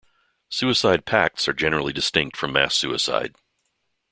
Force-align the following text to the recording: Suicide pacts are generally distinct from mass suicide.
Suicide 0.49 1.05
pacts 1.05 1.47
are 1.47 1.53
generally 1.53 1.93
distinct 1.93 2.35
from 2.35 2.51
mass 2.53 2.75
suicide. 2.75 3.35